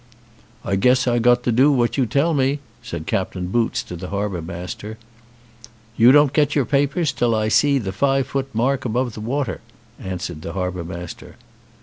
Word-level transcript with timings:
"I 0.65 0.77
guess 0.77 1.07
I 1.07 1.19
got 1.19 1.43
to 1.43 1.51
do 1.51 1.71
what 1.71 1.95
you 1.95 2.07
tell 2.07 2.33
me," 2.33 2.57
said 2.81 3.05
Captain 3.05 3.49
Boots 3.49 3.83
to 3.83 3.95
the 3.95 4.07
harbour 4.09 4.41
master. 4.41 4.97
"You 5.95 6.11
don't 6.11 6.33
get 6.33 6.55
your 6.55 6.65
papers 6.65 7.11
till 7.11 7.35
I 7.35 7.49
see 7.49 7.77
the 7.77 7.91
five 7.93 8.25
foot 8.25 8.47
mark 8.51 8.83
above 8.83 9.13
the 9.13 9.21
water," 9.21 9.61
answered 9.99 10.41
the 10.41 10.53
harbour 10.53 10.83
master. 10.83 11.35